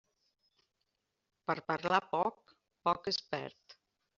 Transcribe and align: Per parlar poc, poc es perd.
Per 1.51 1.57
parlar 1.73 2.01
poc, 2.17 2.57
poc 2.89 3.11
es 3.13 3.25
perd. 3.35 3.79